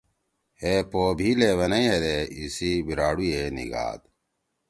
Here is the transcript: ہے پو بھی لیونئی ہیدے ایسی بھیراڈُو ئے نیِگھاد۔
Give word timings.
ہے 0.61 0.73
پو 0.89 1.03
بھی 1.17 1.29
لیونئی 1.39 1.85
ہیدے 1.89 2.17
ایسی 2.37 2.71
بھیراڈُو 2.85 3.25
ئے 3.33 3.43
نیِگھاد۔ 3.55 4.01